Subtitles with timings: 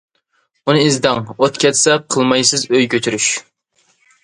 [0.71, 3.31] ئۇنى ئىزدەڭ ئوت كەتسە، قىلمايسىز ئۆي كۆچۈرۈش.